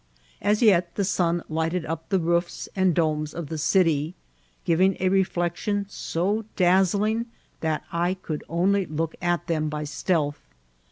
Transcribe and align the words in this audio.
As 0.41 0.63
yet 0.63 0.95
the 0.95 1.03
sun 1.05 1.43
lighted 1.47 1.85
up 1.85 2.09
the 2.09 2.17
roofs 2.17 2.67
and 2.75 2.95
domes 2.95 3.35
of 3.35 3.49
the 3.49 3.57
city, 3.59 4.15
giving 4.65 4.97
a 4.99 5.09
reflection 5.09 5.85
so 5.89 6.45
das 6.55 6.89
sling 6.93 7.27
that 7.59 7.83
I 7.91 8.15
could 8.15 8.43
only 8.49 8.87
look 8.87 9.13
at 9.21 9.45
them 9.45 9.69
by 9.69 9.83
stealth. 9.83 10.39